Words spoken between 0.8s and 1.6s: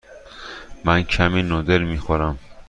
من کمی